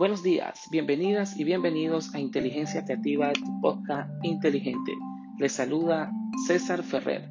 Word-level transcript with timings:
Buenos 0.00 0.22
días, 0.22 0.66
bienvenidas 0.70 1.38
y 1.38 1.44
bienvenidos 1.44 2.14
a 2.14 2.20
Inteligencia 2.20 2.82
Creativa, 2.86 3.34
tu 3.34 3.60
podcast 3.60 4.10
inteligente. 4.22 4.92
Les 5.38 5.52
saluda 5.52 6.10
César 6.46 6.82
Ferrer. 6.82 7.28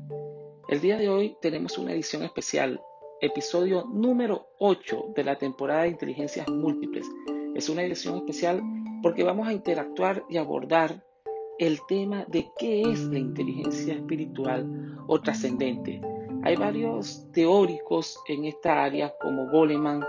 El 0.68 0.80
día 0.80 0.98
de 0.98 1.10
hoy 1.10 1.36
tenemos 1.42 1.80
una 1.80 1.94
edición 1.94 2.22
especial, 2.22 2.80
episodio 3.22 3.86
número 3.92 4.50
8 4.60 5.14
de 5.16 5.24
la 5.24 5.36
temporada 5.40 5.82
de 5.82 5.88
Inteligencias 5.88 6.48
Múltiples. 6.48 7.08
Es 7.56 7.70
una 7.70 7.82
edición 7.82 8.18
especial 8.18 8.62
porque 9.02 9.24
vamos 9.24 9.48
a 9.48 9.54
interactuar 9.54 10.24
y 10.30 10.38
abordar 10.38 11.04
el 11.58 11.80
tema 11.88 12.26
de 12.28 12.52
qué 12.60 12.84
es 12.84 13.00
la 13.06 13.18
inteligencia 13.18 13.96
espiritual 13.96 14.96
o 15.08 15.20
trascendente. 15.20 16.02
Hay 16.44 16.56
varios 16.56 17.26
teóricos 17.32 18.20
en 18.28 18.46
esta 18.46 18.84
área 18.84 19.12
como 19.20 19.50
Goleman, 19.50 20.04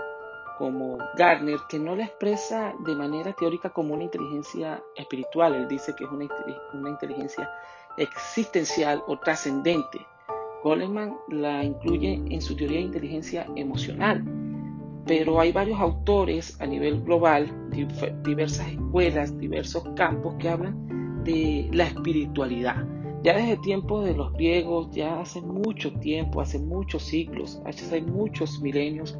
como 0.61 0.99
Gardner, 1.17 1.57
que 1.67 1.79
no 1.79 1.95
la 1.95 2.03
expresa 2.03 2.75
de 2.85 2.93
manera 2.93 3.33
teórica 3.33 3.71
como 3.71 3.95
una 3.95 4.03
inteligencia 4.03 4.79
espiritual. 4.95 5.55
Él 5.55 5.67
dice 5.67 5.95
que 5.95 6.03
es 6.03 6.11
una, 6.11 6.27
una 6.75 6.89
inteligencia 6.91 7.49
existencial 7.97 9.01
o 9.07 9.17
trascendente. 9.17 10.05
Goleman 10.63 11.17
la 11.29 11.63
incluye 11.63 12.21
en 12.29 12.39
su 12.43 12.55
teoría 12.55 12.77
de 12.77 12.83
inteligencia 12.83 13.47
emocional. 13.55 14.23
Pero 15.07 15.39
hay 15.39 15.51
varios 15.51 15.79
autores 15.79 16.61
a 16.61 16.67
nivel 16.67 17.01
global, 17.01 17.51
diversas 18.23 18.67
escuelas, 18.67 19.35
diversos 19.39 19.83
campos 19.95 20.35
que 20.37 20.47
hablan 20.47 21.23
de 21.23 21.71
la 21.73 21.85
espiritualidad. 21.85 22.85
Ya 23.23 23.35
desde 23.35 23.57
tiempos 23.57 24.05
de 24.05 24.13
los 24.13 24.31
griegos, 24.33 24.91
ya 24.91 25.21
hace 25.21 25.41
mucho 25.41 25.91
tiempo, 25.93 26.39
hace 26.39 26.59
muchos 26.59 27.01
siglos, 27.01 27.59
hace 27.65 27.99
muchos 28.03 28.61
milenios, 28.61 29.17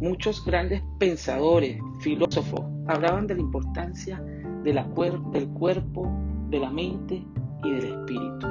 muchos 0.00 0.44
grandes 0.44 0.82
pensadores, 0.98 1.80
filósofos, 2.00 2.60
hablaban 2.86 3.26
de 3.26 3.34
la 3.34 3.40
importancia 3.40 4.22
de 4.62 4.72
la 4.72 4.84
del 5.32 5.48
cuerpo, 5.48 6.10
de 6.50 6.58
la 6.58 6.70
mente 6.70 7.24
y 7.64 7.70
del 7.70 7.84
espíritu. 7.84 8.46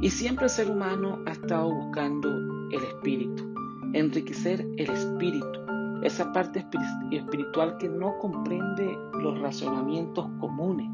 Y 0.00 0.10
siempre 0.10 0.44
el 0.44 0.50
ser 0.50 0.70
humano 0.70 1.20
ha 1.26 1.32
estado 1.32 1.72
buscando 1.72 2.28
el 2.70 2.82
espíritu, 2.82 3.54
enriquecer 3.94 4.66
el 4.76 4.90
espíritu, 4.90 5.60
esa 6.02 6.32
parte 6.32 6.64
espiritual 7.10 7.78
que 7.78 7.88
no 7.88 8.18
comprende 8.18 8.96
los 9.20 9.40
razonamientos 9.40 10.26
comunes, 10.38 10.88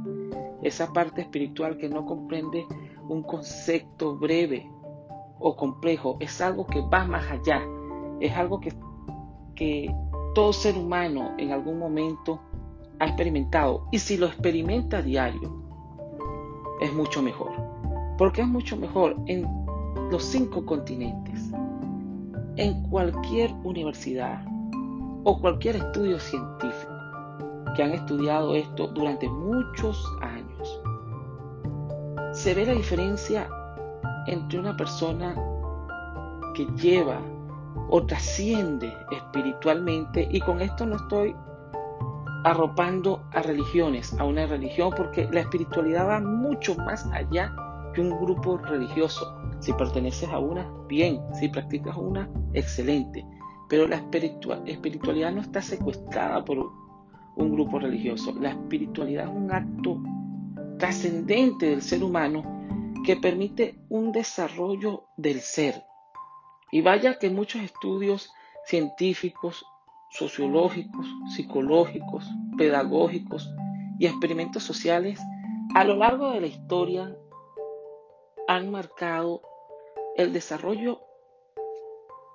esa 0.62 0.92
parte 0.92 1.22
espiritual 1.22 1.76
que 1.76 1.88
no 1.88 2.06
comprende 2.06 2.64
un 3.08 3.22
concepto 3.22 4.16
breve 4.16 4.70
o 5.40 5.56
complejo, 5.56 6.16
es 6.20 6.40
algo 6.40 6.66
que 6.66 6.80
va 6.82 7.04
más 7.04 7.28
allá, 7.30 7.62
es 8.20 8.32
algo 8.36 8.60
que, 8.60 8.72
todo 10.34 10.52
ser 10.52 10.76
humano 10.76 11.34
en 11.38 11.52
algún 11.52 11.78
momento 11.78 12.40
ha 12.98 13.06
experimentado 13.06 13.86
y 13.90 13.98
si 13.98 14.16
lo 14.16 14.26
experimenta 14.26 14.98
a 14.98 15.02
diario, 15.02 15.62
es 16.80 16.92
mucho 16.92 17.22
mejor. 17.22 17.50
Porque 18.18 18.42
es 18.42 18.48
mucho 18.48 18.76
mejor 18.76 19.16
en 19.26 19.46
los 20.10 20.24
cinco 20.24 20.64
continentes, 20.64 21.50
en 22.56 22.82
cualquier 22.88 23.52
universidad 23.64 24.44
o 25.24 25.40
cualquier 25.40 25.76
estudio 25.76 26.18
científico 26.18 26.92
que 27.74 27.82
han 27.82 27.92
estudiado 27.92 28.54
esto 28.54 28.88
durante 28.88 29.28
muchos 29.28 30.04
años 30.20 30.82
se 32.32 32.54
ve 32.54 32.64
la 32.64 32.72
diferencia 32.72 33.46
entre 34.26 34.58
una 34.58 34.74
persona 34.74 35.34
que 36.54 36.64
lleva 36.80 37.20
o 37.88 38.04
trasciende 38.06 38.96
espiritualmente 39.10 40.26
y 40.30 40.40
con 40.40 40.60
esto 40.60 40.86
no 40.86 40.96
estoy 40.96 41.34
arropando 42.44 43.22
a 43.32 43.42
religiones, 43.42 44.18
a 44.18 44.24
una 44.24 44.46
religión, 44.46 44.92
porque 44.96 45.28
la 45.30 45.40
espiritualidad 45.40 46.08
va 46.08 46.20
mucho 46.20 46.74
más 46.76 47.06
allá 47.12 47.54
que 47.94 48.00
un 48.00 48.10
grupo 48.10 48.56
religioso. 48.58 49.38
Si 49.60 49.72
perteneces 49.72 50.28
a 50.28 50.38
una, 50.38 50.68
bien, 50.88 51.20
si 51.34 51.48
practicas 51.48 51.96
una, 51.96 52.28
excelente. 52.52 53.24
Pero 53.68 53.86
la 53.86 53.96
espiritualidad 53.96 55.32
no 55.32 55.40
está 55.40 55.62
secuestrada 55.62 56.44
por 56.44 56.58
un 57.36 57.52
grupo 57.52 57.78
religioso. 57.78 58.34
La 58.40 58.50
espiritualidad 58.50 59.28
es 59.28 59.34
un 59.34 59.52
acto 59.52 60.02
trascendente 60.78 61.66
del 61.66 61.82
ser 61.82 62.02
humano 62.02 62.42
que 63.04 63.16
permite 63.16 63.78
un 63.88 64.12
desarrollo 64.12 65.04
del 65.16 65.40
ser. 65.40 65.84
Y 66.72 66.80
vaya 66.80 67.18
que 67.18 67.30
muchos 67.30 67.62
estudios 67.62 68.32
científicos, 68.64 69.64
sociológicos, 70.10 71.06
psicológicos, 71.34 72.24
pedagógicos 72.56 73.48
y 73.98 74.06
experimentos 74.06 74.64
sociales 74.64 75.20
a 75.74 75.84
lo 75.84 75.96
largo 75.96 76.30
de 76.30 76.40
la 76.40 76.46
historia 76.46 77.16
han 78.48 78.70
marcado 78.70 79.42
el 80.16 80.32
desarrollo 80.32 81.00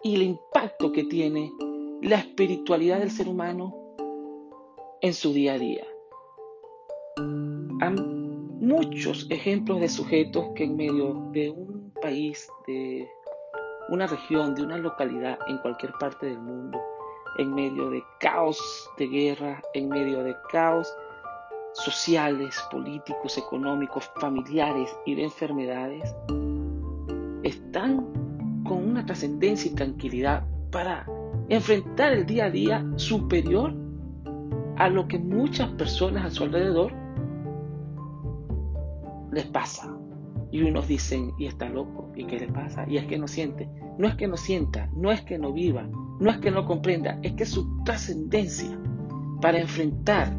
y 0.04 0.16
el 0.16 0.22
impacto 0.22 0.92
que 0.92 1.04
tiene 1.04 1.52
la 2.02 2.18
espiritualidad 2.18 3.00
del 3.00 3.12
ser 3.12 3.28
humano 3.28 3.76
en 5.02 5.14
su 5.14 5.34
día 5.34 5.54
a 5.54 5.58
día. 5.58 5.86
Muchos 8.60 9.28
ejemplos 9.30 9.80
de 9.80 9.90
sujetos 9.90 10.50
que 10.56 10.66
en 10.66 10.76
medio 10.76 11.14
de 11.32 11.50
un 11.50 11.92
país, 12.02 12.50
de 12.68 13.10
una 13.90 14.08
región, 14.08 14.56
de 14.56 14.64
una 14.64 14.78
localidad, 14.78 15.38
en 15.48 15.58
cualquier 15.60 15.94
parte 15.94 16.28
del 16.28 16.40
mundo, 16.40 16.80
en 17.38 17.54
medio 17.54 17.90
de 17.90 18.04
caos 18.20 18.90
de 18.98 19.08
guerra, 19.08 19.62
en 19.74 19.90
medio 19.90 20.24
de 20.24 20.36
caos 20.52 20.94
sociales, 21.74 22.60
políticos, 22.72 23.38
económicos, 23.38 24.10
familiares 24.20 24.96
y 25.06 25.16
de 25.16 25.24
enfermedades, 25.24 26.16
están 27.44 28.06
con 28.64 28.90
una 28.90 29.06
trascendencia 29.06 29.72
y 29.72 29.76
tranquilidad 29.76 30.44
para 30.72 31.06
enfrentar 31.50 32.14
el 32.14 32.26
día 32.26 32.46
a 32.46 32.50
día 32.50 32.86
superior 32.96 33.74
a 34.76 34.90
lo 34.90 35.08
que 35.08 35.18
muchas 35.18 35.70
personas 35.72 36.26
a 36.26 36.32
su 36.32 36.44
alrededor 36.44 36.92
les 39.32 39.46
pasa. 39.46 39.97
Y 40.52 40.62
unos 40.62 40.88
dicen, 40.88 41.34
y 41.38 41.46
está 41.46 41.68
loco, 41.70 42.12
¿y 42.16 42.26
qué 42.26 42.40
le 42.40 42.48
pasa? 42.48 42.86
Y 42.88 42.98
es 42.98 43.06
que 43.06 43.18
no 43.18 43.28
siente. 43.28 43.70
No 43.98 44.08
es 44.08 44.16
que 44.16 44.28
no 44.28 44.38
sienta, 44.38 44.90
no 44.96 45.12
es 45.12 45.22
que 45.22 45.38
no 45.38 45.52
viva, 45.52 45.88
no 46.20 46.30
es 46.30 46.38
que 46.38 46.52
no 46.52 46.66
comprenda, 46.66 47.20
es 47.22 47.34
que 47.34 47.46
su 47.46 47.84
trascendencia 47.84 48.80
para 49.42 49.60
enfrentar, 49.60 50.34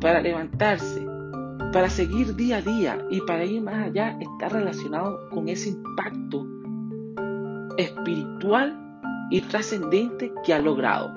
para 0.00 0.20
levantarse, 0.20 1.04
para 1.72 1.88
seguir 1.88 2.34
día 2.36 2.58
a 2.58 2.62
día 2.62 3.06
y 3.10 3.20
para 3.22 3.44
ir 3.44 3.62
más 3.62 3.88
allá 3.88 4.18
está 4.20 4.48
relacionado 4.48 5.28
con 5.30 5.48
ese 5.48 5.70
impacto 5.70 6.46
espiritual 7.76 8.76
y 9.30 9.40
trascendente 9.42 10.32
que 10.44 10.54
ha 10.54 10.58
logrado. 10.58 11.10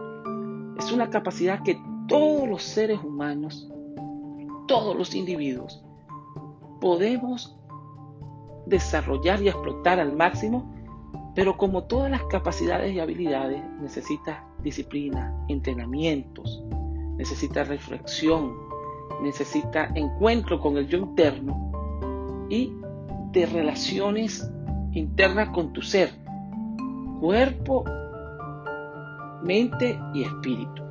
Es 0.77 0.91
una 0.91 1.09
capacidad 1.09 1.63
que 1.63 1.77
todos 2.07 2.47
los 2.47 2.63
seres 2.63 2.99
humanos, 3.03 3.69
todos 4.67 4.95
los 4.95 5.15
individuos, 5.15 5.83
podemos 6.79 7.57
desarrollar 8.65 9.41
y 9.41 9.49
explotar 9.49 9.99
al 9.99 10.15
máximo, 10.15 10.73
pero 11.35 11.57
como 11.57 11.83
todas 11.83 12.11
las 12.11 12.23
capacidades 12.25 12.93
y 12.93 12.99
habilidades 12.99 13.63
necesita 13.81 14.45
disciplina, 14.61 15.33
entrenamientos, 15.47 16.63
necesita 17.17 17.63
reflexión, 17.63 18.53
necesita 19.21 19.91
encuentro 19.95 20.59
con 20.59 20.77
el 20.77 20.87
yo 20.87 20.99
interno 20.99 21.71
y 22.49 22.73
de 23.31 23.45
relaciones 23.47 24.49
internas 24.91 25.49
con 25.49 25.73
tu 25.73 25.81
ser, 25.81 26.11
cuerpo, 27.19 27.83
mente 29.43 29.99
y 30.13 30.23
espíritu. 30.23 30.83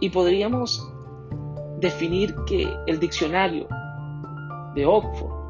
Y 0.00 0.10
podríamos 0.10 0.90
definir 1.80 2.34
que 2.46 2.68
el 2.86 3.00
diccionario 3.00 3.66
de 4.74 4.86
Oxford 4.86 5.43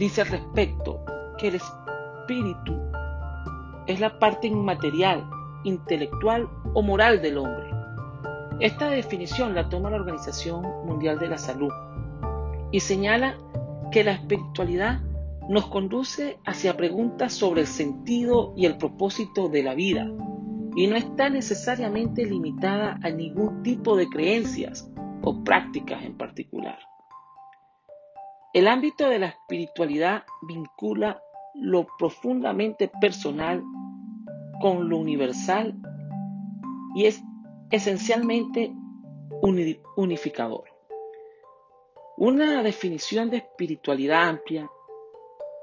dice 0.00 0.22
al 0.22 0.28
respecto 0.28 1.04
que 1.36 1.48
el 1.48 1.56
espíritu 1.56 2.74
es 3.86 4.00
la 4.00 4.18
parte 4.18 4.46
inmaterial, 4.46 5.28
intelectual 5.64 6.48
o 6.72 6.80
moral 6.80 7.20
del 7.20 7.36
hombre. 7.36 7.70
Esta 8.60 8.88
definición 8.88 9.54
la 9.54 9.68
toma 9.68 9.90
la 9.90 9.96
Organización 9.96 10.62
Mundial 10.86 11.18
de 11.18 11.28
la 11.28 11.36
Salud 11.36 11.70
y 12.72 12.80
señala 12.80 13.36
que 13.92 14.02
la 14.02 14.12
espiritualidad 14.12 15.02
nos 15.50 15.66
conduce 15.66 16.38
hacia 16.46 16.78
preguntas 16.78 17.34
sobre 17.34 17.60
el 17.62 17.66
sentido 17.66 18.54
y 18.56 18.64
el 18.64 18.78
propósito 18.78 19.50
de 19.50 19.62
la 19.62 19.74
vida 19.74 20.10
y 20.76 20.86
no 20.86 20.96
está 20.96 21.28
necesariamente 21.28 22.24
limitada 22.24 22.98
a 23.02 23.10
ningún 23.10 23.62
tipo 23.62 23.96
de 23.96 24.08
creencias 24.08 24.90
o 25.22 25.44
prácticas 25.44 26.02
en 26.04 26.16
particular. 26.16 26.89
El 28.52 28.66
ámbito 28.66 29.08
de 29.08 29.20
la 29.20 29.26
espiritualidad 29.26 30.24
vincula 30.42 31.22
lo 31.54 31.86
profundamente 31.98 32.90
personal 33.00 33.62
con 34.60 34.88
lo 34.88 34.98
universal 34.98 35.76
y 36.96 37.06
es 37.06 37.22
esencialmente 37.70 38.74
unificador. 39.96 40.64
Una 42.16 42.62
definición 42.64 43.30
de 43.30 43.36
espiritualidad 43.36 44.28
amplia 44.28 44.68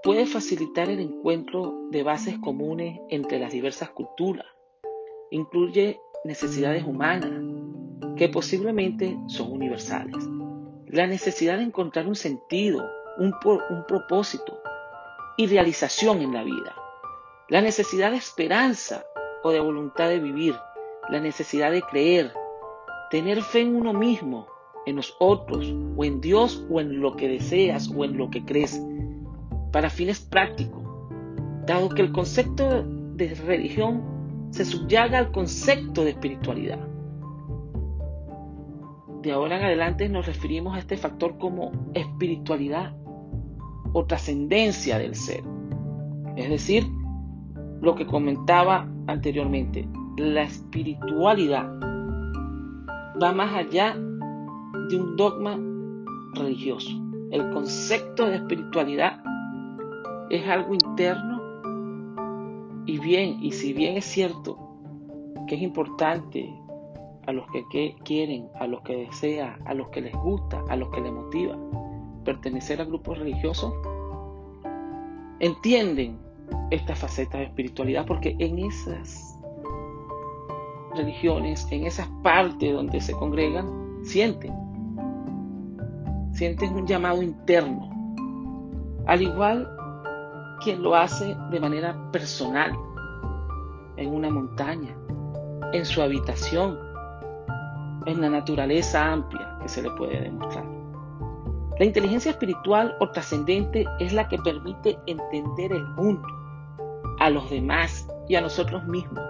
puede 0.01 0.25
facilitar 0.25 0.89
el 0.89 1.01
encuentro 1.01 1.89
de 1.92 2.04
bases 2.04 2.39
comunes 2.39 3.01
entre 3.10 3.38
las 3.38 3.51
diversas 3.51 3.89
culturas. 3.89 4.48
Incluye 5.30 6.00
necesidades 6.24 6.86
humanas 6.86 7.31
que 8.16 8.30
posiblemente 8.30 9.18
son 9.28 9.51
universales. 9.51 10.37
La 10.89 11.06
necesidad 11.06 11.57
de 11.57 11.63
encontrar 11.63 12.07
un 12.07 12.16
sentido, 12.16 12.89
un, 13.18 13.34
un 13.69 13.86
propósito 13.86 14.62
y 15.38 15.48
realización 15.48 16.22
en 16.22 16.34
la 16.34 16.44
vida. 16.44 16.75
La 17.50 17.62
necesidad 17.62 18.12
de 18.12 18.18
esperanza 18.18 19.04
o 19.44 19.51
de 19.51 19.60
voluntad 19.60 20.10
de 20.10 20.19
vivir. 20.19 20.56
La 21.10 21.19
necesidad 21.19 21.72
de 21.72 21.81
creer. 21.81 22.34
Tener 23.12 23.42
fe 23.42 23.62
en 23.62 23.75
uno 23.75 23.94
mismo, 23.94 24.48
en 24.86 24.95
los 24.95 25.16
otros, 25.19 25.74
o 25.95 26.06
en 26.06 26.22
Dios, 26.22 26.66
o 26.69 26.80
en 26.80 27.01
lo 27.01 27.16
que 27.16 27.28
deseas, 27.28 27.89
o 27.95 28.06
en 28.06 28.18
lo 28.18 28.30
que 28.30 28.44
crees 28.44 28.81
para 29.72 29.89
fines 29.89 30.19
prácticos, 30.19 30.81
dado 31.66 31.89
que 31.89 32.01
el 32.01 32.12
concepto 32.12 32.84
de 32.84 33.36
religión 33.45 34.48
se 34.51 34.66
subyaga 34.66 35.19
al 35.19 35.31
concepto 35.31 36.04
de 36.04 36.12
espiritualidad. 36.12 36.87
De 39.27 39.33
ahora 39.33 39.57
en 39.57 39.65
adelante 39.65 40.07
nos 40.07 40.25
referimos 40.25 40.74
a 40.74 40.79
este 40.79 40.95
factor 40.95 41.38
como 41.38 41.74
espiritualidad 41.94 42.95
o 43.91 44.06
trascendencia 44.06 44.97
del 45.00 45.15
ser. 45.15 45.44
Es 46.38 46.50
decir, 46.50 46.88
lo 47.81 47.94
que 47.95 48.07
comentaba 48.07 48.88
anteriormente, 49.06 49.85
la 50.15 50.44
espiritualidad 50.44 51.69
va 53.21 53.33
más 53.33 53.53
allá 53.53 53.97
de 54.89 54.95
un 54.95 55.18
dogma 55.18 55.59
religioso. 56.33 56.91
El 57.29 57.50
concepto 57.50 58.27
de 58.27 58.38
espiritualidad 58.38 59.21
es 60.29 60.47
algo 60.47 60.74
interno 60.74 61.41
y 62.85 62.97
bien, 62.97 63.44
y 63.44 63.51
si 63.51 63.74
bien 63.74 63.97
es 63.97 64.06
cierto 64.06 64.57
que 65.50 65.56
es 65.56 65.62
importante 65.62 66.50
a 67.27 67.33
los 67.33 67.45
que, 67.51 67.95
quieren, 68.03 68.50
a 68.59 68.68
los 68.68 68.81
que 68.81 68.95
desean, 68.95 69.59
a 69.65 69.74
los 69.74 69.89
que 69.89 70.01
les 70.01 70.13
gusta, 70.15 70.63
a 70.69 70.75
los 70.75 70.89
que 70.89 71.01
les 71.01 71.12
motiva 71.12 71.57
pertenecer 72.24 72.81
a 72.81 72.85
grupos 72.85 73.18
religiosos, 73.19 73.74
entienden 75.39 76.19
esta 76.71 76.95
faceta 76.95 77.38
de 77.38 77.45
espiritualidad 77.45 78.06
porque 78.06 78.35
en 78.39 78.59
esas 78.59 79.39
religiones, 80.95 81.68
en 81.71 81.85
esas 81.85 82.07
partes 82.24 82.74
donde 82.74 83.00
se 83.00 83.13
congregan, 83.13 84.03
sienten, 84.03 84.53
sienten 86.33 86.75
un 86.75 86.88
llamado 86.88 87.21
interno. 87.21 87.89
Al 89.06 89.21
igual 89.21 89.69
quien 90.62 90.81
lo 90.81 90.95
hace 90.95 91.35
de 91.51 91.59
manera 91.59 92.12
personal, 92.12 92.74
en 93.95 94.13
una 94.13 94.29
montaña, 94.29 94.95
en 95.74 95.85
su 95.85 96.01
habitación, 96.01 96.87
en 98.07 98.21
la 98.21 98.30
naturaleza 98.30 99.12
amplia 99.12 99.57
que 99.62 99.68
se 99.68 99.81
le 99.81 99.92
puede 99.92 100.21
demostrar. 100.21 100.65
La 101.77 101.86
inteligencia 101.86 102.31
espiritual 102.31 102.95
o 103.00 103.12
trascendente 103.12 103.86
es 104.00 104.13
la 104.13 104.27
que 104.27 104.39
permite 104.39 104.98
entender 105.06 105.74
el 105.74 105.86
mundo, 105.89 106.27
a 107.19 107.30
los 107.30 107.50
demás 107.50 108.07
y 108.27 108.36
a 108.36 108.42
nosotros 108.42 108.86
mismos, 108.88 109.24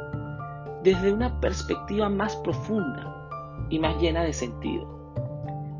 desde 0.83 1.11
una 1.11 1.39
perspectiva 1.41 2.07
más 2.07 2.35
profunda 2.37 3.27
y 3.69 3.79
más 3.79 3.99
llena 3.99 4.23
de 4.23 4.31
sentido. 4.31 4.87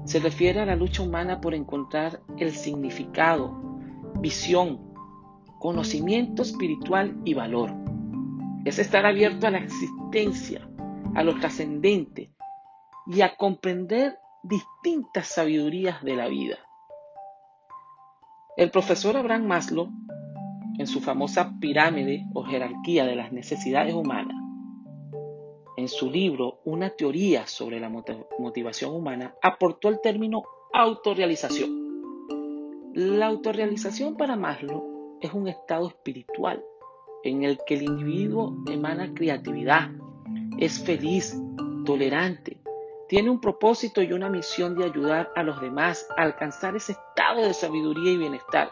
Se 0.05 0.19
refiere 0.19 0.59
a 0.59 0.65
la 0.65 0.75
lucha 0.75 1.03
humana 1.03 1.39
por 1.39 1.53
encontrar 1.53 2.21
el 2.37 2.51
significado, 2.51 3.51
visión, 4.19 4.79
conocimiento 5.59 6.41
espiritual 6.41 7.15
y 7.23 7.33
valor. 7.33 7.71
Es 8.65 8.79
estar 8.79 9.05
abierto 9.05 9.47
a 9.47 9.51
la 9.51 9.59
existencia, 9.59 10.67
a 11.13 11.23
lo 11.23 11.39
trascendente 11.39 12.31
y 13.09 13.21
a 13.21 13.35
comprender 13.35 14.17
distintas 14.43 15.27
sabidurías 15.27 16.03
de 16.03 16.15
la 16.15 16.27
vida. 16.27 16.57
El 18.55 18.71
profesor 18.71 19.17
Abraham 19.17 19.45
Maslow, 19.45 19.89
en 20.79 20.87
su 20.87 20.99
famosa 20.99 21.53
pirámide 21.59 22.25
o 22.33 22.43
jerarquía 22.43 23.05
de 23.05 23.15
las 23.15 23.31
necesidades 23.31 23.93
humanas, 23.93 24.35
en 25.77 25.87
su 25.87 26.09
libro 26.09 26.59
Una 26.65 26.89
teoría 26.89 27.45
sobre 27.45 27.79
la 27.79 27.89
motivación 27.89 28.95
humana, 28.95 29.35
aportó 29.41 29.89
el 29.89 30.01
término 30.01 30.41
autorrealización. 30.73 31.87
La 32.95 33.27
autorrealización 33.27 34.17
para 34.17 34.35
Maslow 34.35 35.19
es 35.21 35.31
un 35.33 35.47
estado 35.47 35.87
espiritual 35.87 36.63
en 37.23 37.43
el 37.43 37.59
que 37.65 37.75
el 37.75 37.83
individuo 37.83 38.55
emana 38.67 39.13
creatividad, 39.13 39.91
es 40.57 40.83
feliz, 40.83 41.39
tolerante, 41.85 42.56
tiene 43.07 43.29
un 43.29 43.39
propósito 43.39 44.01
y 44.01 44.13
una 44.13 44.29
misión 44.29 44.75
de 44.75 44.85
ayudar 44.85 45.31
a 45.35 45.43
los 45.43 45.61
demás 45.61 46.07
a 46.17 46.23
alcanzar 46.23 46.75
ese 46.75 46.93
estado 46.93 47.41
de 47.41 47.53
sabiduría 47.53 48.11
y 48.11 48.17
bienestar. 48.17 48.71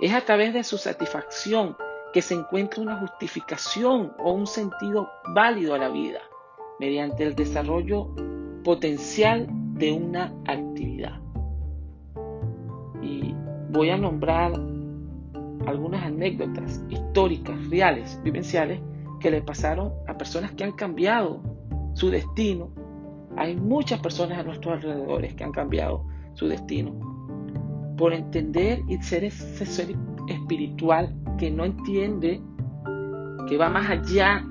Es 0.00 0.12
a 0.12 0.20
través 0.22 0.52
de 0.52 0.64
su 0.64 0.78
satisfacción 0.78 1.76
que 2.12 2.22
se 2.22 2.34
encuentra 2.34 2.82
una 2.82 2.98
justificación 2.98 4.12
o 4.18 4.32
un 4.32 4.46
sentido 4.46 5.10
válido 5.34 5.74
a 5.74 5.78
la 5.78 5.88
vida, 5.88 6.20
mediante 6.78 7.24
el 7.24 7.34
desarrollo 7.34 8.08
potencial 8.64 9.46
de 9.50 9.92
una 9.92 10.32
actividad. 10.46 11.20
Y 13.02 13.34
voy 13.70 13.90
a 13.90 13.96
nombrar 13.96 14.52
algunas 15.66 16.04
anécdotas 16.04 16.82
históricas, 16.88 17.68
reales, 17.68 18.20
vivenciales, 18.22 18.80
que 19.20 19.30
le 19.30 19.42
pasaron 19.42 19.92
a 20.06 20.16
personas 20.16 20.52
que 20.52 20.64
han 20.64 20.72
cambiado 20.72 21.42
su 21.94 22.10
destino. 22.10 22.70
Hay 23.36 23.56
muchas 23.56 24.00
personas 24.00 24.38
a 24.38 24.42
nuestros 24.42 24.74
alrededores 24.74 25.34
que 25.34 25.44
han 25.44 25.52
cambiado 25.52 26.04
su 26.34 26.48
destino 26.48 26.94
por 27.96 28.12
entender 28.12 28.82
y 28.88 28.98
ser 29.02 29.24
ese 29.24 29.64
ser 29.64 29.96
espiritual 30.28 31.14
que 31.38 31.50
no 31.50 31.64
entiende, 31.64 32.42
que 33.48 33.56
va 33.56 33.68
más 33.68 33.88
allá 33.88 34.44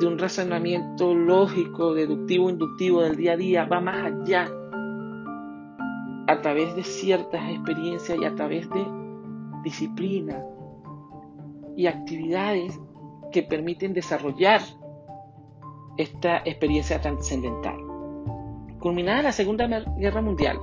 de 0.00 0.06
un 0.06 0.18
razonamiento 0.18 1.14
lógico, 1.14 1.94
deductivo, 1.94 2.50
inductivo 2.50 3.02
del 3.02 3.16
día 3.16 3.32
a 3.32 3.36
día, 3.36 3.64
va 3.64 3.80
más 3.80 4.04
allá 4.04 4.50
a 6.26 6.40
través 6.42 6.74
de 6.74 6.82
ciertas 6.82 7.48
experiencias 7.50 8.18
y 8.18 8.24
a 8.24 8.34
través 8.34 8.68
de 8.70 8.84
disciplina 9.62 10.44
y 11.76 11.86
actividades 11.86 12.78
que 13.32 13.42
permiten 13.42 13.92
desarrollar 13.92 14.60
esta 15.96 16.38
experiencia 16.38 17.00
trascendental. 17.00 17.85
Culminada 18.80 19.22
la 19.22 19.32
Segunda 19.32 19.66
Guerra 19.98 20.20
Mundial, 20.20 20.58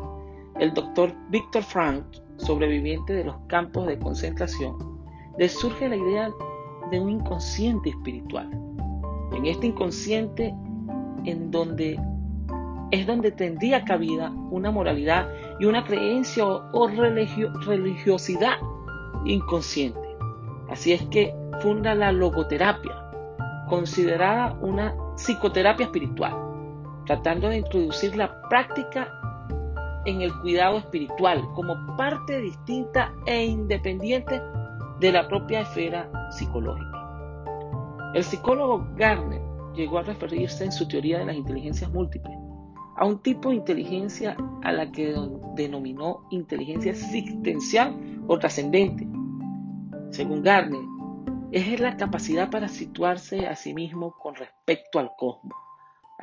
el 0.59 0.73
doctor 0.73 1.13
Víctor 1.29 1.63
Frank, 1.63 2.03
sobreviviente 2.37 3.13
de 3.13 3.23
los 3.23 3.35
campos 3.47 3.87
de 3.87 3.97
concentración, 3.97 4.75
le 5.37 5.49
surge 5.49 5.89
la 5.89 5.95
idea 5.95 6.31
de 6.91 6.99
un 6.99 7.09
inconsciente 7.09 7.89
espiritual. 7.89 8.49
En 9.33 9.45
este 9.45 9.67
inconsciente 9.67 10.53
en 11.25 11.49
donde 11.51 11.99
es 12.91 13.07
donde 13.07 13.31
tendría 13.31 13.83
cabida 13.83 14.29
una 14.51 14.69
moralidad 14.69 15.27
y 15.59 15.65
una 15.65 15.83
creencia 15.83 16.45
o, 16.45 16.87
religiosidad 16.87 18.57
inconsciente. 19.25 19.99
Así 20.69 20.93
es 20.93 21.01
que 21.07 21.33
funda 21.61 21.95
la 21.95 22.11
logoterapia, 22.11 22.93
considerada 23.67 24.53
una 24.61 24.95
psicoterapia 25.15 25.87
espiritual, 25.87 26.35
tratando 27.05 27.49
de 27.49 27.57
introducir 27.57 28.15
la 28.15 28.41
práctica 28.49 29.11
en 30.05 30.21
el 30.21 30.33
cuidado 30.41 30.77
espiritual 30.77 31.43
como 31.55 31.95
parte 31.95 32.41
distinta 32.41 33.13
e 33.25 33.45
independiente 33.45 34.41
de 34.99 35.11
la 35.11 35.27
propia 35.27 35.61
esfera 35.61 36.09
psicológica. 36.31 36.91
El 38.13 38.23
psicólogo 38.23 38.87
Garner 38.95 39.41
llegó 39.75 39.97
a 39.97 40.03
referirse 40.03 40.65
en 40.65 40.71
su 40.71 40.87
teoría 40.87 41.19
de 41.19 41.25
las 41.25 41.35
inteligencias 41.35 41.91
múltiples 41.91 42.37
a 42.95 43.05
un 43.05 43.19
tipo 43.19 43.49
de 43.49 43.55
inteligencia 43.55 44.37
a 44.63 44.71
la 44.71 44.91
que 44.91 45.15
denominó 45.55 46.27
inteligencia 46.29 46.91
existencial 46.91 47.95
o 48.27 48.37
trascendente. 48.37 49.07
Según 50.11 50.43
Garner, 50.43 50.81
es 51.51 51.79
la 51.79 51.97
capacidad 51.97 52.49
para 52.49 52.67
situarse 52.67 53.47
a 53.47 53.55
sí 53.55 53.73
mismo 53.73 54.15
con 54.19 54.35
respecto 54.35 54.99
al 54.99 55.11
cosmos, 55.17 55.57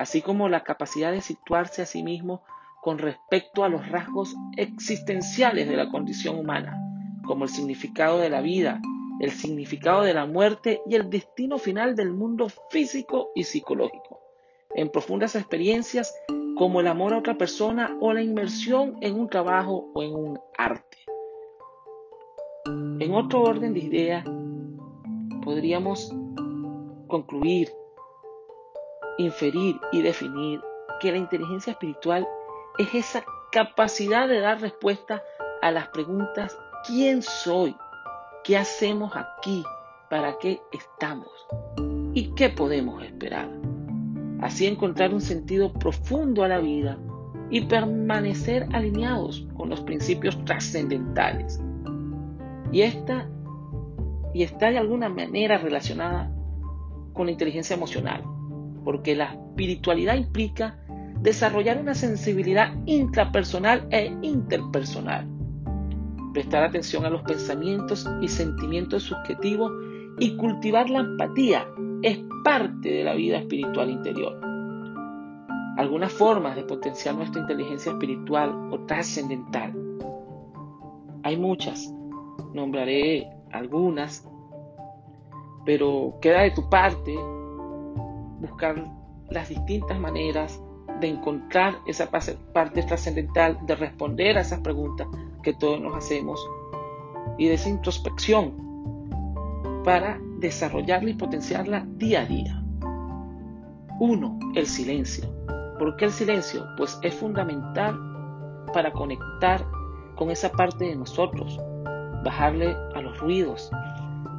así 0.01 0.23
como 0.23 0.49
la 0.49 0.63
capacidad 0.63 1.11
de 1.11 1.21
situarse 1.21 1.83
a 1.83 1.85
sí 1.85 2.01
mismo 2.01 2.41
con 2.81 2.97
respecto 2.97 3.63
a 3.63 3.69
los 3.69 3.87
rasgos 3.87 4.35
existenciales 4.57 5.69
de 5.69 5.77
la 5.77 5.89
condición 5.89 6.39
humana, 6.39 6.75
como 7.23 7.43
el 7.43 7.51
significado 7.51 8.17
de 8.17 8.31
la 8.31 8.41
vida, 8.41 8.81
el 9.19 9.29
significado 9.29 10.01
de 10.01 10.15
la 10.15 10.25
muerte 10.25 10.81
y 10.87 10.95
el 10.95 11.11
destino 11.11 11.59
final 11.59 11.95
del 11.95 12.13
mundo 12.13 12.47
físico 12.71 13.29
y 13.35 13.43
psicológico. 13.43 14.19
en 14.73 14.89
profundas 14.89 15.35
experiencias 15.35 16.15
como 16.57 16.79
el 16.79 16.87
amor 16.87 17.13
a 17.13 17.17
otra 17.17 17.37
persona 17.37 17.95
o 17.99 18.13
la 18.13 18.23
inmersión 18.23 18.95
en 19.01 19.19
un 19.19 19.27
trabajo 19.29 19.91
o 19.93 20.01
en 20.01 20.15
un 20.15 20.39
arte. 20.57 20.97
En 22.65 23.13
otro 23.13 23.43
orden 23.43 23.73
de 23.73 23.81
ideas, 23.81 24.25
podríamos 25.43 26.11
concluir, 27.07 27.69
inferir 29.17 29.79
y 29.91 30.01
definir 30.01 30.61
que 30.99 31.11
la 31.11 31.17
inteligencia 31.17 31.71
espiritual 31.71 32.27
es 32.77 32.93
esa 32.93 33.23
capacidad 33.51 34.27
de 34.27 34.39
dar 34.39 34.61
respuesta 34.61 35.21
a 35.61 35.71
las 35.71 35.89
preguntas 35.89 36.57
¿quién 36.85 37.21
soy? 37.21 37.75
¿Qué 38.43 38.57
hacemos 38.57 39.15
aquí? 39.15 39.63
¿Para 40.09 40.37
qué 40.39 40.61
estamos? 40.71 41.29
¿Y 42.13 42.33
qué 42.33 42.49
podemos 42.49 43.03
esperar? 43.03 43.49
Así 44.41 44.65
encontrar 44.65 45.13
un 45.13 45.21
sentido 45.21 45.71
profundo 45.71 46.43
a 46.43 46.47
la 46.47 46.59
vida 46.59 46.97
y 47.49 47.61
permanecer 47.61 48.67
alineados 48.73 49.47
con 49.55 49.69
los 49.69 49.81
principios 49.81 50.43
trascendentales. 50.45 51.61
Y 52.71 52.81
esta 52.81 53.29
y 54.33 54.43
está 54.43 54.71
de 54.71 54.77
alguna 54.77 55.09
manera 55.09 55.57
relacionada 55.57 56.31
con 57.13 57.25
la 57.25 57.33
inteligencia 57.33 57.75
emocional, 57.75 58.23
porque 58.83 59.15
la 59.15 59.33
espiritualidad 59.33 60.15
implica 60.15 60.77
desarrollar 61.21 61.79
una 61.79 61.93
sensibilidad 61.93 62.73
intrapersonal 62.85 63.87
e 63.91 64.11
interpersonal, 64.21 65.27
prestar 66.33 66.63
atención 66.63 67.05
a 67.05 67.09
los 67.09 67.21
pensamientos 67.21 68.07
y 68.21 68.27
sentimientos 68.27 69.03
subjetivos 69.03 69.71
y 70.19 70.35
cultivar 70.35 70.89
la 70.89 70.99
empatía 70.99 71.67
es 72.01 72.19
parte 72.43 72.89
de 72.89 73.03
la 73.03 73.13
vida 73.13 73.37
espiritual 73.37 73.89
interior. 73.89 74.39
Algunas 75.77 76.11
formas 76.11 76.55
de 76.55 76.63
potenciar 76.63 77.15
nuestra 77.15 77.41
inteligencia 77.41 77.91
espiritual 77.91 78.49
o 78.71 78.79
trascendental. 78.85 79.73
Hay 81.23 81.37
muchas, 81.37 81.93
nombraré 82.53 83.29
algunas, 83.51 84.27
pero 85.65 86.17
queda 86.21 86.41
de 86.41 86.51
tu 86.51 86.67
parte 86.69 87.15
buscar 88.41 88.83
las 89.29 89.49
distintas 89.49 89.97
maneras 89.99 90.61
de 90.99 91.07
encontrar 91.07 91.75
esa 91.87 92.09
parte 92.09 92.83
trascendental, 92.83 93.59
de 93.65 93.75
responder 93.75 94.37
a 94.37 94.41
esas 94.41 94.59
preguntas 94.59 95.07
que 95.41 95.53
todos 95.53 95.79
nos 95.79 95.95
hacemos 95.95 96.45
y 97.37 97.47
de 97.47 97.53
esa 97.53 97.69
introspección 97.69 98.53
para 99.83 100.19
desarrollarla 100.39 101.09
y 101.09 101.13
potenciarla 101.13 101.85
día 101.95 102.21
a 102.21 102.25
día. 102.25 102.63
Uno, 103.99 104.37
el 104.55 104.67
silencio. 104.67 105.25
¿Por 105.79 105.95
qué 105.95 106.05
el 106.05 106.11
silencio? 106.11 106.65
Pues 106.77 106.99
es 107.01 107.15
fundamental 107.15 107.99
para 108.73 108.91
conectar 108.91 109.65
con 110.15 110.29
esa 110.29 110.51
parte 110.51 110.85
de 110.85 110.95
nosotros, 110.95 111.59
bajarle 112.23 112.75
a 112.93 113.01
los 113.01 113.19
ruidos 113.19 113.71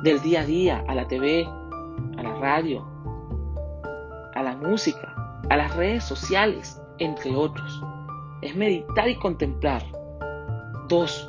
del 0.03 0.21
día 0.21 0.43
a 0.43 0.45
día, 0.45 0.85
a 0.87 0.95
la 0.95 1.09
TV, 1.09 1.45
a 2.19 2.23
la 2.23 2.35
radio, 2.35 2.87
música, 4.63 5.15
a 5.49 5.57
las 5.57 5.75
redes 5.77 6.05
sociales, 6.05 6.81
entre 6.99 7.35
otros. 7.35 7.83
Es 8.41 8.57
meditar 8.57 9.09
y 9.09 9.17
contemplar. 9.17 9.83
Dos, 10.89 11.29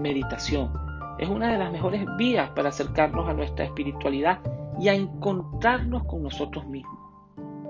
meditación. 0.00 0.72
Es 1.18 1.28
una 1.28 1.52
de 1.52 1.58
las 1.58 1.72
mejores 1.72 2.04
vías 2.16 2.50
para 2.50 2.68
acercarnos 2.68 3.28
a 3.28 3.34
nuestra 3.34 3.64
espiritualidad 3.64 4.40
y 4.78 4.88
a 4.88 4.94
encontrarnos 4.94 6.04
con 6.04 6.22
nosotros 6.22 6.66
mismos. 6.66 6.98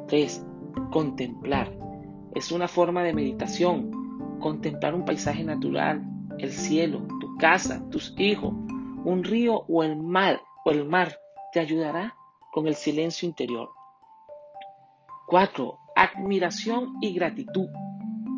Tres, 0.09 0.45
contemplar. 0.91 1.73
Es 2.35 2.53
una 2.53 2.69
forma 2.69 3.03
de 3.03 3.15
meditación. 3.15 4.39
Contemplar 4.41 4.95
un 4.95 5.05
paisaje 5.05 5.45
natural, 5.45 6.03
el 6.39 6.53
cielo, 6.53 7.07
tu 7.21 7.37
casa, 7.39 7.83
tus 7.91 8.15
hijos, 8.19 8.53
un 9.05 9.25
río 9.25 9.65
o 9.69 9.83
el 9.83 9.97
mar, 9.97 10.43
o 10.65 10.71
el 10.71 10.85
mar 10.85 11.19
te 11.53 11.61
ayudará 11.61 12.15
con 12.53 12.67
el 12.67 12.75
silencio 12.75 13.27
interior. 13.27 13.71
4. 15.27 15.79
Admiración 15.95 16.95
y 17.01 17.15
gratitud. 17.15 17.69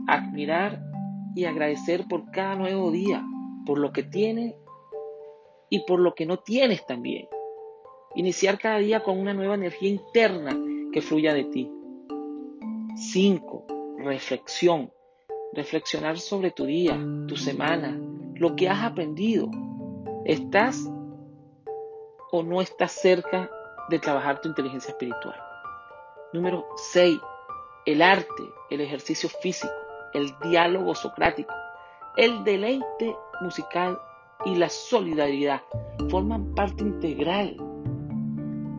Admirar 0.06 0.82
y 1.34 1.44
agradecer 1.44 2.06
por 2.08 2.30
cada 2.30 2.54
nuevo 2.54 2.90
día, 2.90 3.24
por 3.66 3.78
lo 3.78 3.92
que 3.92 4.02
tienes 4.02 4.54
y 5.70 5.84
por 5.86 6.00
lo 6.00 6.14
que 6.14 6.26
no 6.26 6.38
tienes 6.38 6.86
también. 6.86 7.28
Iniciar 8.14 8.58
cada 8.58 8.78
día 8.78 9.02
con 9.02 9.18
una 9.18 9.34
nueva 9.34 9.54
energía 9.54 9.90
interna 9.90 10.58
que 10.92 11.02
fluya 11.02 11.34
de 11.34 11.44
ti. 11.44 11.70
5. 12.96 13.66
Reflexión 13.98 14.90
reflexionar 15.52 16.18
sobre 16.18 16.50
tu 16.50 16.66
día, 16.66 16.98
tu 17.26 17.36
semana, 17.36 17.98
lo 18.34 18.54
que 18.56 18.68
has 18.68 18.84
aprendido. 18.84 19.50
¿Estás 20.24 20.88
o 22.30 22.42
no 22.42 22.60
estás 22.60 22.92
cerca 22.92 23.50
de 23.88 23.98
trabajar 23.98 24.40
tu 24.40 24.48
inteligencia 24.48 24.90
espiritual? 24.90 25.47
Número 26.32 26.64
6. 26.76 27.18
El 27.86 28.02
arte, 28.02 28.42
el 28.70 28.80
ejercicio 28.80 29.28
físico, 29.28 29.72
el 30.14 30.34
diálogo 30.42 30.94
socrático, 30.94 31.54
el 32.16 32.44
deleite 32.44 33.16
musical 33.40 33.98
y 34.44 34.56
la 34.56 34.68
solidaridad 34.68 35.62
forman 36.10 36.54
parte 36.54 36.82
integral 36.82 37.56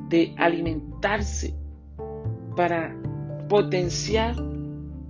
de 0.09 0.33
alimentarse 0.37 1.55
para 2.55 2.95
potenciar 3.47 4.35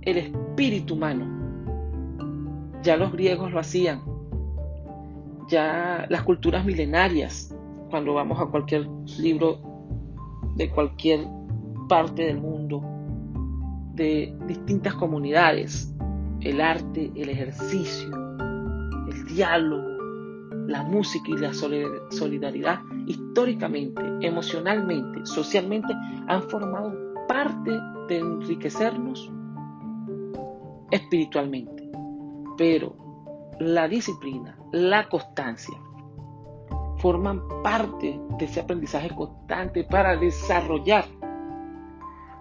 el 0.02 0.16
espíritu 0.16 0.94
humano 0.94 1.40
ya 2.82 2.96
los 2.96 3.12
griegos 3.12 3.52
lo 3.52 3.60
hacían. 3.60 4.00
Ya 5.48 6.06
las 6.08 6.22
culturas 6.22 6.64
milenarias, 6.64 7.54
cuando 7.90 8.14
vamos 8.14 8.40
a 8.40 8.46
cualquier 8.46 8.88
libro 9.18 9.58
de 10.56 10.70
cualquier 10.70 11.26
parte 11.90 12.22
del 12.22 12.38
mundo, 12.40 12.80
de 13.94 14.32
distintas 14.46 14.94
comunidades, 14.94 15.92
el 16.40 16.60
arte, 16.60 17.10
el 17.16 17.28
ejercicio, 17.28 18.08
el 19.08 19.24
diálogo, 19.26 19.88
la 20.68 20.84
música 20.84 21.32
y 21.32 21.38
la 21.38 21.52
solidaridad, 21.52 22.78
históricamente, 23.06 24.00
emocionalmente, 24.20 25.26
socialmente, 25.26 25.92
han 26.28 26.44
formado 26.44 26.94
parte 27.26 27.72
de 28.06 28.18
enriquecernos 28.18 29.28
espiritualmente. 30.92 31.90
Pero 32.56 32.94
la 33.58 33.88
disciplina, 33.88 34.56
la 34.70 35.08
constancia, 35.08 35.76
forman 36.98 37.42
parte 37.64 38.20
de 38.38 38.44
ese 38.44 38.60
aprendizaje 38.60 39.10
constante 39.12 39.82
para 39.82 40.16
desarrollar 40.16 41.04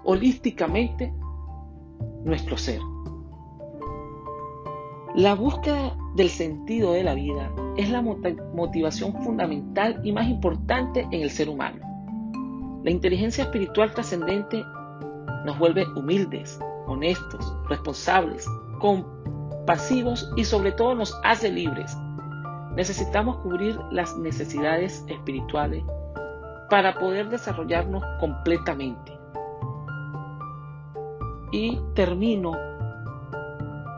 holísticamente 0.04 1.14
nuestro 2.24 2.58
ser. 2.58 2.80
La 5.16 5.34
búsqueda 5.34 5.98
del 6.16 6.30
sentido 6.30 6.94
de 6.94 7.04
la 7.04 7.14
vida 7.16 7.52
es 7.78 7.90
la 7.90 8.02
motivación 8.02 9.14
fundamental 9.24 10.00
y 10.04 10.12
más 10.12 10.28
importante 10.28 11.08
en 11.12 11.22
el 11.22 11.32
ser 11.32 11.50
humano. 11.50 11.80
La 12.84 12.92
inteligencia 12.92 13.44
espiritual 13.44 13.94
trascendente 13.94 14.64
nos 15.46 15.58
vuelve 15.60 15.86
humildes, 15.96 16.60
honestos, 16.88 17.54
responsables, 17.68 18.46
pasivos 19.66 20.32
y 20.36 20.46
sobre 20.46 20.72
todo 20.72 20.96
nos 20.96 21.20
hace 21.24 21.52
libres. 21.52 21.98
Necesitamos 22.76 23.38
cubrir 23.38 23.78
las 23.92 24.18
necesidades 24.18 25.04
espirituales 25.08 25.84
para 26.70 26.98
poder 26.98 27.30
desarrollarnos 27.30 28.04
completamente. 28.20 29.19
Y 31.52 31.80
termino 31.96 32.54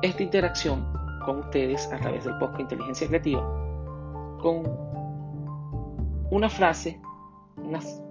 esta 0.02 0.24
interacción 0.24 0.86
con 1.26 1.40
ustedes 1.40 1.92
a 1.92 1.98
través 1.98 2.24
del 2.26 2.38
podcast 2.38 2.62
Inteligencia 2.62 3.08
Creativa 3.08 3.42
con 4.42 4.64
una 6.32 6.50
frase, 6.50 7.00
unas 7.58 8.04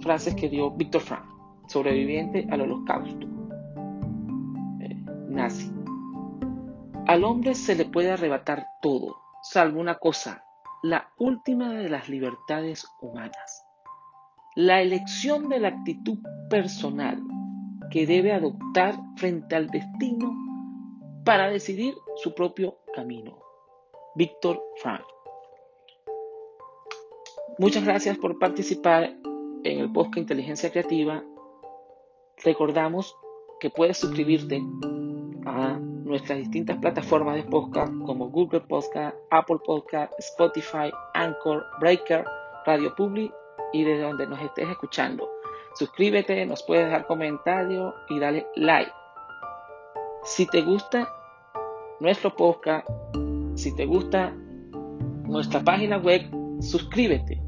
frases 0.00 0.34
que 0.34 0.48
dio 0.48 0.70
Víctor 0.70 1.02
Frank, 1.02 1.24
sobreviviente 1.66 2.46
al 2.50 2.62
holocausto 2.62 3.26
eh, 4.80 4.96
nazi. 5.28 5.70
Al 7.06 7.24
hombre 7.24 7.54
se 7.54 7.74
le 7.74 7.84
puede 7.84 8.12
arrebatar 8.12 8.66
todo, 8.80 9.16
salvo 9.42 9.80
una 9.80 9.96
cosa, 9.96 10.44
la 10.82 11.10
última 11.18 11.72
de 11.72 11.88
las 11.88 12.08
libertades 12.08 12.86
humanas. 13.00 13.64
La 14.54 14.80
elección 14.80 15.48
de 15.48 15.60
la 15.60 15.68
actitud 15.68 16.18
personal 16.48 17.22
que 17.90 18.06
debe 18.06 18.32
adoptar 18.32 18.94
frente 19.16 19.56
al 19.56 19.68
destino 19.68 20.34
para 21.24 21.48
decidir 21.48 21.94
su 22.16 22.34
propio 22.34 22.78
camino. 22.94 23.38
Víctor 24.14 24.62
Frank. 24.76 25.04
Muchas 27.58 27.84
gracias 27.84 28.16
por 28.18 28.38
participar 28.38 29.14
en 29.64 29.80
el 29.80 29.92
podcast 29.92 30.18
Inteligencia 30.18 30.70
Creativa. 30.70 31.22
Recordamos 32.44 33.16
que 33.60 33.70
puedes 33.70 33.98
suscribirte 33.98 34.62
a 35.44 35.78
nuestras 35.78 36.38
distintas 36.38 36.78
plataformas 36.78 37.36
de 37.36 37.42
podcast 37.42 37.92
como 38.06 38.30
Google 38.30 38.60
Podcast, 38.60 39.16
Apple 39.30 39.58
Podcast, 39.64 40.12
Spotify, 40.18 40.90
Anchor, 41.14 41.64
Breaker, 41.80 42.24
Radio 42.64 42.94
Public 42.94 43.32
y 43.72 43.84
de 43.84 44.00
donde 44.00 44.26
nos 44.26 44.40
estés 44.40 44.68
escuchando. 44.68 45.28
Suscríbete, 45.74 46.44
nos 46.46 46.62
puedes 46.62 46.90
dar 46.90 47.06
comentarios 47.06 47.94
y 48.08 48.18
dale 48.18 48.46
like. 48.56 48.90
Si 50.24 50.46
te 50.46 50.62
gusta 50.62 51.08
nuestro 52.00 52.34
podcast, 52.34 52.88
si 53.54 53.74
te 53.74 53.86
gusta 53.86 54.32
nuestra 55.24 55.60
página 55.60 55.98
web, 55.98 56.22
suscríbete 56.60 57.40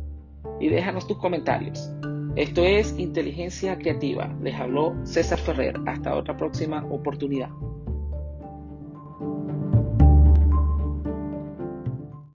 y 0.61 0.69
déjanos 0.69 1.07
tus 1.07 1.19
comentarios. 1.19 1.91
Esto 2.37 2.65
es 2.65 2.97
Inteligencia 2.99 3.77
Creativa. 3.77 4.33
Les 4.41 4.55
habló 4.55 4.95
César 5.05 5.39
Ferrer. 5.39 5.75
Hasta 5.87 6.15
otra 6.15 6.37
próxima 6.37 6.85
oportunidad. 6.91 7.51